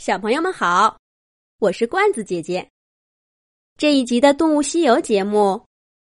[0.00, 0.96] 小朋友们好，
[1.58, 2.66] 我是罐子姐姐。
[3.76, 5.62] 这一集的《动物西游》节目，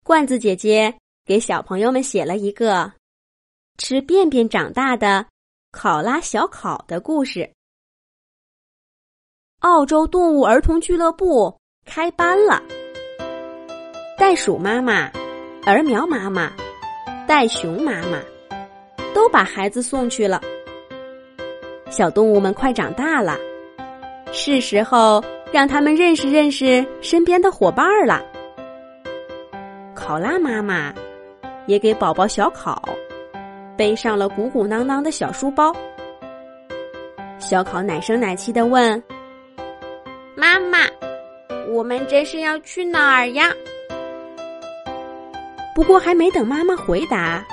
[0.05, 2.89] 罐子姐姐给小朋友们写了一个
[3.77, 5.25] 吃便便长大的
[5.71, 7.51] 考拉小考的故事。
[9.59, 11.53] 澳洲动物儿童俱乐部
[11.85, 12.63] 开班了，
[14.17, 15.11] 袋鼠妈妈、
[15.65, 16.53] 儿苗妈妈、
[17.27, 18.23] 袋熊妈妈
[19.13, 20.41] 都把孩子送去了。
[21.91, 23.37] 小动物们快长大了。
[24.35, 28.21] 是时候让他们认识认识身边的伙伴儿了。
[29.93, 30.91] 考拉妈妈
[31.67, 32.83] 也给宝宝小考
[33.77, 35.71] 背上了鼓鼓囊囊的小书包。
[37.37, 39.01] 小考奶声奶气的问
[40.35, 40.79] ：“妈妈，
[41.69, 43.53] 我们这是要去哪儿呀？”
[45.75, 47.45] 不过还没等妈妈回答，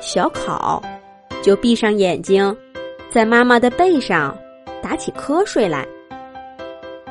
[0.00, 0.80] 小考
[1.42, 2.56] 就闭上眼睛，
[3.10, 4.36] 在妈妈的背上。
[4.82, 5.86] 打起瞌睡来，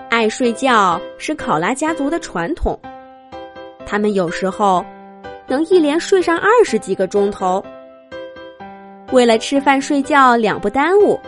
[0.09, 2.79] 爱睡觉是考拉家族的传统。
[3.85, 4.85] 他们有时候
[5.47, 7.63] 能一连睡上二十几个钟头。
[9.11, 11.19] 为了吃饭睡觉两不耽误，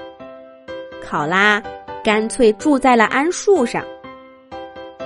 [1.02, 1.62] 考拉
[2.04, 3.84] 干脆住在了桉树上，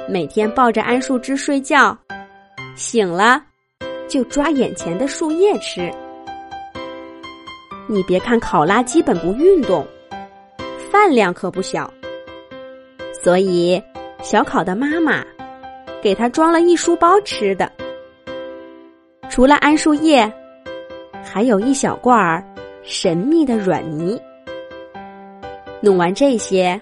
[0.09, 1.95] 每天抱着桉树枝睡觉，
[2.75, 3.43] 醒了
[4.08, 5.91] 就抓眼前的树叶吃。
[7.88, 9.86] 你别看考拉基本不运动。
[10.94, 11.91] 饭量可不小，
[13.23, 13.81] 所以
[14.22, 15.25] 小考的妈妈
[16.03, 17.67] 给他装了一书包吃的。
[19.27, 20.31] 除了桉树叶，
[21.23, 22.45] 还有一小罐儿
[22.83, 24.21] 神秘的软泥。
[25.81, 26.80] 弄完这些，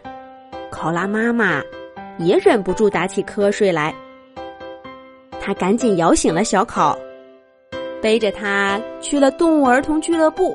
[0.70, 1.62] 考拉妈妈
[2.18, 3.96] 也忍不住打起瞌睡来。
[5.40, 7.00] 他赶紧摇醒了小考，
[8.02, 10.54] 背着他去了动物儿童俱乐部。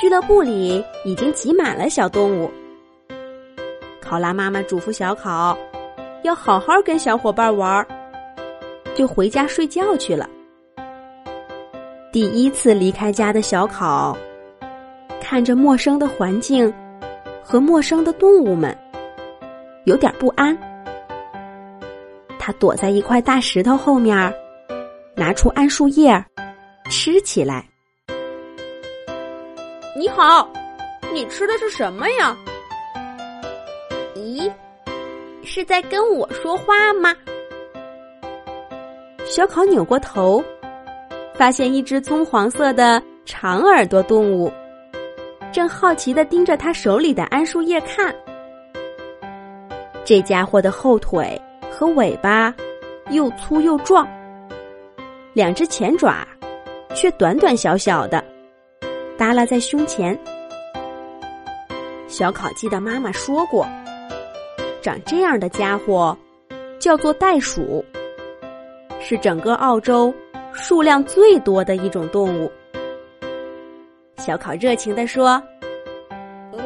[0.00, 2.50] 俱乐部里已经挤满了小动物。
[4.00, 5.54] 考拉妈妈嘱咐小考，
[6.22, 7.86] 要好好跟小伙伴玩，
[8.94, 10.26] 就回家睡觉去了。
[12.10, 14.16] 第一次离开家的小考，
[15.20, 16.72] 看着陌生的环境
[17.44, 18.74] 和陌生的动物们，
[19.84, 20.56] 有点不安。
[22.38, 24.32] 他躲在一块大石头后面，
[25.14, 26.24] 拿出桉树叶，
[26.88, 27.69] 吃起来。
[30.00, 30.48] 你好，
[31.12, 32.34] 你吃的是什么呀？
[34.16, 34.50] 咦，
[35.44, 37.14] 是在跟我说话吗？
[39.26, 40.42] 小考扭过头，
[41.34, 44.50] 发现一只棕黄色的长耳朵动物，
[45.52, 48.10] 正好奇的盯着他手里的桉树叶看。
[50.02, 51.38] 这家伙的后腿
[51.70, 52.54] 和尾巴
[53.10, 54.08] 又粗又壮，
[55.34, 56.26] 两只前爪
[56.94, 58.24] 却短短小小的。
[59.20, 60.18] 耷拉在胸前。
[62.08, 63.68] 小考记的妈妈说过，
[64.80, 66.16] 长这样的家伙
[66.78, 67.84] 叫做袋鼠，
[68.98, 70.10] 是整个澳洲
[70.54, 72.50] 数量最多的一种动物。
[74.16, 75.40] 小考热情地说：“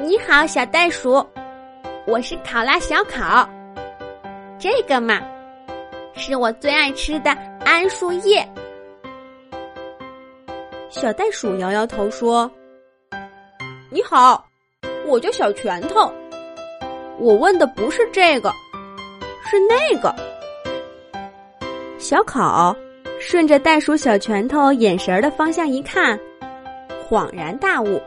[0.05, 1.27] 你好，小袋鼠，
[2.07, 3.49] 我是考拉小考。
[4.61, 5.21] 这个嘛，
[6.15, 8.49] 是我最爱吃的桉树叶。”
[10.95, 12.49] 小袋鼠摇摇头说
[13.91, 14.47] ：“你好，
[15.05, 16.09] 我叫小拳头。
[17.19, 18.53] 我问的不是这个，
[19.45, 20.15] 是那个。”
[21.99, 22.77] 小考
[23.19, 26.17] 顺着袋鼠小拳头眼神的方向一看，
[27.11, 28.01] 恍然大悟。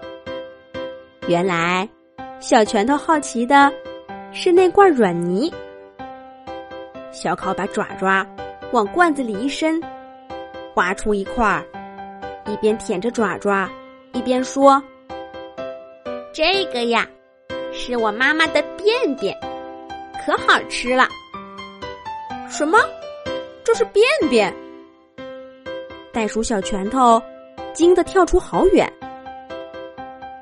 [1.27, 1.89] 原来，
[2.39, 3.69] 小拳头好奇的
[4.31, 5.53] 是那罐软泥。
[7.11, 8.25] 小考把爪爪
[8.71, 9.83] 往罐子里一伸，
[10.75, 11.65] 挖出一块儿。
[12.47, 13.69] 一边舔着爪爪，
[14.13, 14.81] 一边说
[16.33, 17.05] ：“这个呀，
[17.73, 19.37] 是我妈妈的便便，
[20.25, 21.07] 可好吃了。”
[22.49, 22.79] 什么？
[23.63, 24.53] 这是便便？
[26.13, 27.21] 袋鼠小拳头
[27.73, 28.91] 惊得跳出好远，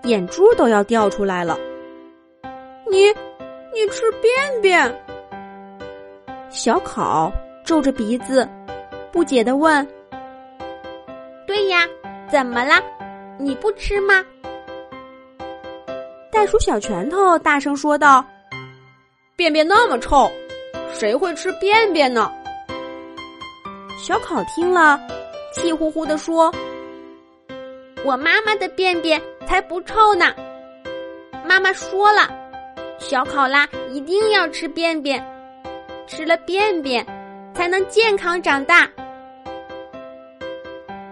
[0.03, 1.57] 眼珠都要掉出来了。
[2.89, 3.07] 你，
[3.73, 4.95] 你吃便便？
[6.49, 7.31] 小考
[7.65, 8.47] 皱着鼻子，
[9.11, 9.85] 不解的问。
[12.31, 12.81] 怎么啦？
[13.37, 14.23] 你不吃吗？
[16.31, 18.25] 袋鼠小拳头大声说道
[19.35, 20.31] ：“便便那么臭，
[20.93, 22.31] 谁会吃便便呢？”
[23.97, 24.99] 小考听了，
[25.53, 26.53] 气呼呼的说
[28.03, 30.33] ：“我妈妈的便便才不臭呢！
[31.45, 32.29] 妈妈说了，
[32.97, 35.23] 小考拉一定要吃便便，
[36.05, 37.05] 吃了便便
[37.53, 38.89] 才能健康长大。”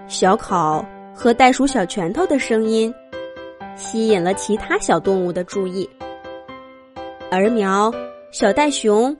[0.07, 0.83] 小考
[1.15, 2.93] 和袋鼠小拳头的声音
[3.75, 5.89] 吸引了其他小动物的注意。
[7.31, 7.93] 儿苗、
[8.31, 9.15] 小袋熊，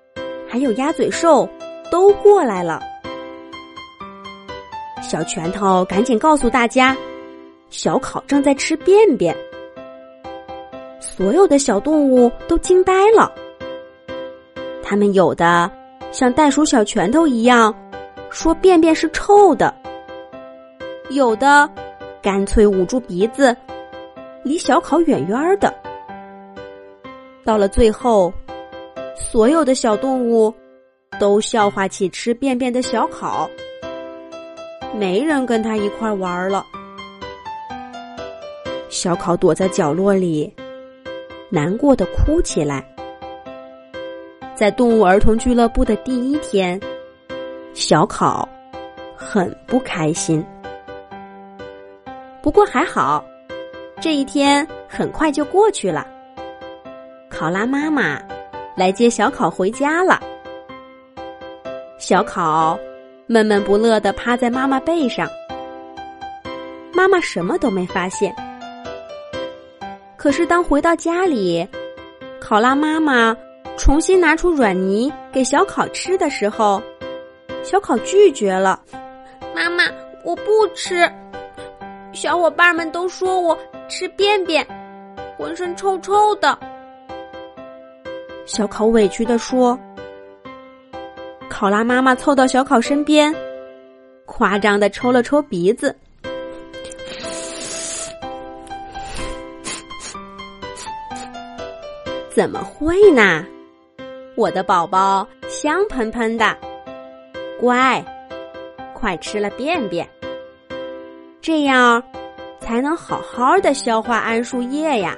[0.48, 1.48] 还有鸭嘴兽
[1.90, 2.81] 都过来了。
[5.01, 6.95] 小拳头赶紧告诉大家，
[7.69, 9.36] 小考正在吃便便。
[11.00, 13.31] 所有的小动物都惊呆了，
[14.81, 15.69] 他们有的
[16.12, 17.74] 像袋鼠小拳头一样，
[18.30, 19.72] 说便便是臭的；
[21.10, 21.69] 有的
[22.23, 23.55] 干脆捂住鼻子，
[24.43, 25.71] 离小考远远的。
[27.43, 28.33] 到了最后，
[29.15, 30.51] 所有的小动物
[31.19, 33.49] 都笑话起吃便便的小考，
[34.95, 36.65] 没人跟他一块玩了。
[38.87, 40.51] 小考躲在角落里。
[41.49, 42.83] 难过的哭起来。
[44.55, 46.81] 在动物儿童俱乐部的第一天，
[47.75, 48.49] 小考
[49.15, 50.43] 很不开心。
[52.44, 53.24] 不过还好，
[54.01, 56.06] 这一天很快就过去了。
[57.30, 58.19] 考拉妈妈
[58.75, 60.19] 来接小考回家了。
[61.98, 62.78] 小考
[63.28, 65.25] 闷闷不乐的趴在妈妈背上，
[66.94, 68.36] 妈妈什么都没发现。
[70.18, 71.66] 可是，当回到家里，
[72.42, 73.34] 考拉妈妈
[73.78, 76.84] 重新拿出软泥给小考吃的时候，
[77.63, 78.81] 小考拒绝了
[79.56, 79.86] ：“妈妈，
[80.25, 81.10] 我不吃。
[82.13, 83.57] 小伙伴们都说我
[83.89, 84.65] 吃便便，
[85.38, 86.57] 浑身臭臭的。”
[88.45, 89.77] 小考委屈的说。
[91.50, 93.33] 考拉妈妈凑到小考身边，
[94.25, 95.95] 夸张的抽了抽鼻子。
[102.31, 103.45] 怎么会呢？
[104.36, 106.57] 我的宝宝香喷喷的，
[107.59, 108.04] 乖，
[108.94, 110.09] 快吃了便便，
[111.44, 112.01] 这样
[112.62, 115.13] 才能好好的消化桉树叶呀。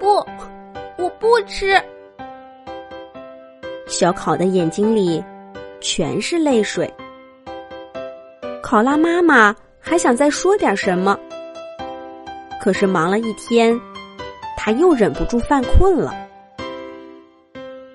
[0.00, 0.16] 不，
[0.96, 1.78] 我不吃。
[3.86, 5.22] 小考的眼睛里
[5.82, 6.90] 全是泪水。
[8.62, 11.14] 考拉妈妈还想再说点什么，
[12.58, 13.78] 可是忙了一天。
[14.56, 16.14] 他又忍不住犯困了。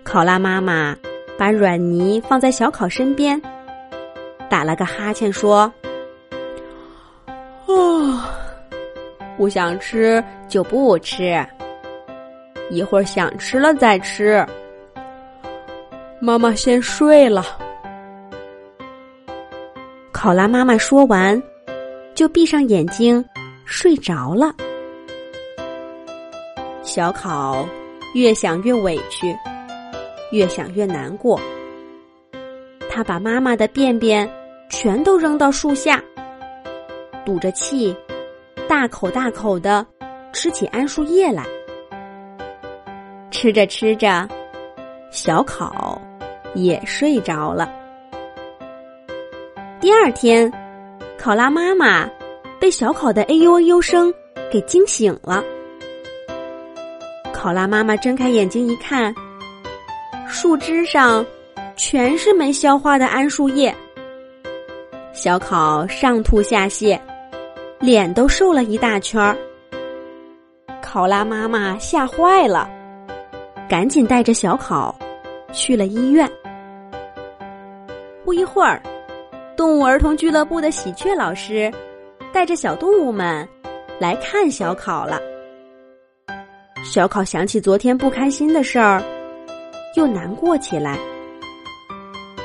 [0.04, 0.96] 考拉妈妈
[1.36, 3.42] 把软泥放在小考身边，
[4.50, 5.72] 打了个哈欠说
[9.38, 11.46] ：“不想吃就不吃，
[12.70, 14.46] 一会儿想吃了再吃。
[16.20, 17.46] 妈妈先睡了。”
[20.12, 21.42] 考拉妈妈说完，
[22.16, 23.24] 就闭上眼睛
[23.66, 24.52] 睡着了。
[26.82, 27.68] 小考
[28.16, 29.38] 越想越委屈，
[30.32, 31.40] 越想越难过。
[32.90, 34.28] 他把妈妈的便便
[34.72, 36.04] 全都扔到树下，
[37.24, 37.96] 堵着气，
[38.68, 39.86] 大口大口的
[40.34, 41.44] 吃起桉树叶来。
[43.32, 44.28] 吃着吃着，
[45.12, 46.02] 小考
[46.54, 47.72] 也睡着了。
[49.80, 50.52] 第二天，
[51.18, 52.10] 考拉妈妈
[52.60, 54.14] 被小考的哎呦哎呦声
[54.52, 55.44] 给惊醒了。
[57.32, 59.14] 考拉妈妈睁开眼睛一看，
[60.28, 61.26] 树枝上
[61.76, 63.74] 全是没消化的桉树叶。
[65.14, 67.00] 小考上吐下泻，
[67.80, 69.38] 脸都瘦了一大圈儿。
[70.82, 72.70] 考拉妈妈吓坏了，
[73.70, 74.96] 赶紧带着小考
[75.52, 76.30] 去了医院。
[78.26, 78.82] 不一会儿，
[79.56, 81.72] 动物儿童俱乐部的喜鹊老师
[82.34, 83.48] 带着小动物们
[84.00, 85.22] 来看小考了。
[86.84, 89.04] 小考想起昨天不开心的事儿，
[89.96, 90.98] 又难过起来。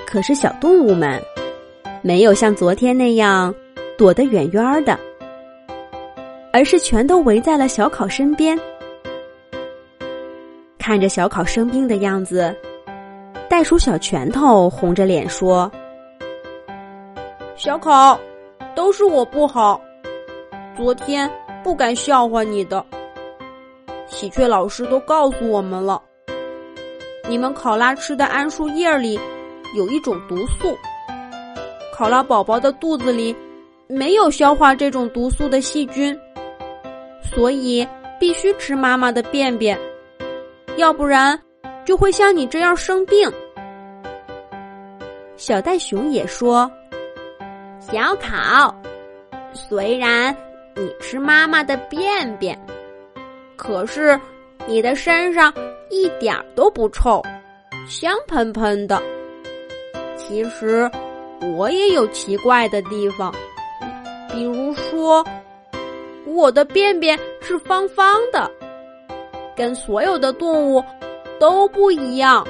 [0.06, 1.20] 可是小动物们
[2.02, 3.54] 没有像昨天那样
[3.96, 4.98] 躲得远远的，
[6.52, 8.58] 而是全都围在了小考身边。
[10.78, 12.54] 看着小考生病的样子，
[13.48, 15.70] 袋鼠小拳头红着脸说
[17.56, 18.18] ：“小考，
[18.74, 19.80] 都是我不好，
[20.76, 21.30] 昨天
[21.62, 22.84] 不敢笑话你的。”
[24.06, 26.02] 喜鹊老师都告诉我们了，
[27.28, 29.18] 你们考拉吃的桉树叶里
[29.74, 30.76] 有一种毒素，
[31.94, 33.34] 考拉宝宝的肚子里
[33.88, 36.18] 没有消化这种毒素的细菌，
[37.34, 37.86] 所以
[38.20, 39.78] 必须吃妈妈的便便，
[40.76, 41.38] 要不然
[41.84, 43.30] 就会像你这样生病。
[45.36, 46.70] 小袋熊也说
[47.80, 48.74] ：“小考，
[49.52, 50.36] 虽然
[50.76, 52.58] 你吃妈妈的便便。”
[53.56, 54.18] 可是，
[54.66, 55.52] 你的身上
[55.88, 57.22] 一点都不臭，
[57.88, 59.02] 香喷喷的。
[60.16, 60.90] 其实，
[61.56, 63.32] 我也有奇怪的地方，
[64.30, 65.24] 比如说，
[66.26, 68.50] 我的便便是方方的，
[69.56, 70.82] 跟所有的动物
[71.38, 72.46] 都不一样。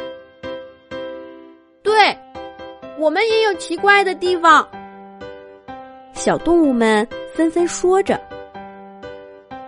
[1.82, 2.16] 对，
[2.98, 4.66] 我们也有奇怪的地方。
[6.12, 8.20] 小动物们纷纷说着。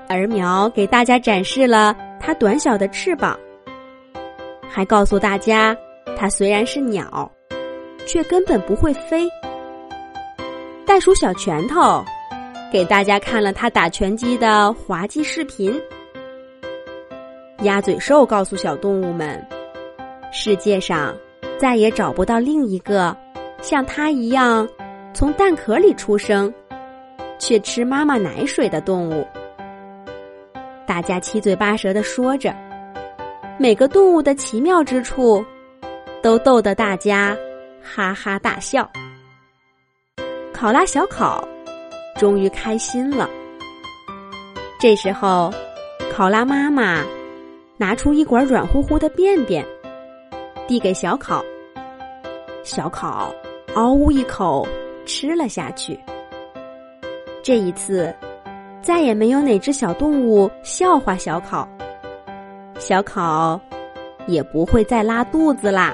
[0.07, 3.37] 儿苗给大家展示了它短小的翅膀，
[4.69, 5.77] 还告诉大家，
[6.17, 7.29] 它虽然是鸟，
[8.07, 9.29] 却根本不会飞。
[10.87, 12.05] 袋鼠小拳头
[12.75, 15.81] 给大家看了他打拳击的滑稽视频。
[17.61, 19.41] 鸭嘴兽告诉小动物们，
[20.33, 21.15] 世界上
[21.57, 23.17] 再也找不到另一个
[23.63, 24.69] 像它一样
[25.13, 26.53] 从蛋壳里出生，
[27.39, 29.25] 却吃妈妈奶水的动物。
[30.85, 32.53] 大家七嘴八舌的说着，
[33.57, 35.45] 每个动物的奇妙之处，
[36.21, 37.37] 都逗得大家
[37.81, 38.91] 哈哈大笑。
[40.53, 41.47] 考拉小考
[42.17, 43.29] 终于开心了。
[44.81, 45.53] 这时候，
[46.13, 47.05] 考拉妈妈
[47.77, 49.65] 拿出一管软乎乎的便便，
[50.67, 51.45] 递给小考。
[52.63, 53.35] 小考
[53.75, 54.67] 嗷呜一口
[55.05, 55.99] 吃了下去。
[57.43, 58.15] 这一次。
[58.81, 61.67] 再也没有哪只小动物笑话小考，
[62.79, 63.59] 小考
[64.27, 65.91] 也不会再拉肚子啦。